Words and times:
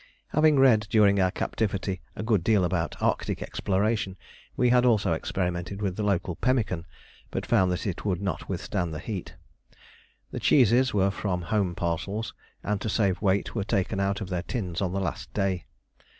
Having 0.29 0.57
read 0.57 0.87
during 0.89 1.19
our 1.19 1.29
captivity 1.29 2.01
a 2.15 2.23
good 2.23 2.43
deal 2.43 2.63
about 2.65 2.99
Arctic 3.03 3.43
exploration, 3.43 4.17
we 4.57 4.69
had 4.69 4.83
also 4.83 5.13
experimented 5.13 5.79
with 5.79 5.95
the 5.95 6.01
local 6.01 6.35
pemmican, 6.37 6.87
but 7.29 7.45
found 7.45 7.71
it 7.71 8.03
would 8.03 8.19
not 8.19 8.49
withstand 8.49 8.95
the 8.95 8.99
heat. 8.99 9.35
The 10.31 10.39
cheeses 10.39 10.91
were 10.91 11.11
from 11.11 11.43
home 11.43 11.75
parcels, 11.75 12.33
and 12.63 12.81
to 12.81 12.89
save 12.89 13.21
weight 13.21 13.53
were 13.53 13.63
taken 13.63 13.99
out 13.99 14.21
of 14.21 14.29
their 14.29 14.41
tins 14.41 14.81
on 14.81 14.91
the 14.91 14.99
last 15.01 15.31
day. 15.35 15.65